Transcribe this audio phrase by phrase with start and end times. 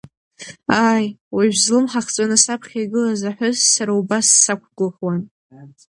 [0.87, 1.05] Ааи,
[1.35, 5.21] уажә злымҳа хҵәаны саԥхьа игылаз аҳәыс сара убас сақәгәыӷуан.